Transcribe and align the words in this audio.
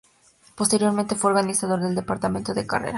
Posteriormente, 0.55 1.13
fue 1.15 1.29
organizador 1.29 1.79
del 1.79 1.93
departamento 1.93 2.55
de 2.55 2.65
carreras. 2.65 2.89